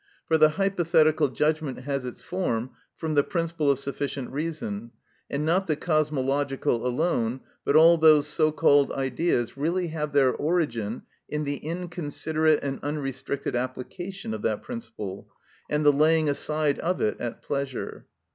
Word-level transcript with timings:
For 0.25 0.39
the 0.39 0.49
hypothetical 0.57 1.27
judgment 1.27 1.81
has 1.81 2.05
its 2.05 2.21
form 2.23 2.71
from 2.97 3.13
the 3.13 3.21
principle 3.23 3.69
of 3.69 3.77
sufficient 3.77 4.31
reason, 4.31 4.89
and 5.29 5.45
not 5.45 5.67
the 5.67 5.75
cosmological 5.75 6.87
alone 6.87 7.41
but 7.63 7.75
all 7.75 7.99
those 7.99 8.25
so 8.25 8.51
called 8.51 8.91
Ideas 8.93 9.55
really 9.55 9.89
have 9.89 10.11
their 10.11 10.33
origin 10.33 11.03
in 11.29 11.43
the 11.43 11.57
inconsiderate 11.57 12.61
and 12.63 12.79
unrestricted 12.81 13.55
application 13.55 14.33
of 14.33 14.41
that 14.41 14.63
principle, 14.63 15.29
and 15.69 15.85
the 15.85 15.93
laying 15.93 16.27
aside 16.27 16.79
of 16.79 16.99
it 16.99 17.17
at 17.19 17.43
pleasure. 17.43 18.07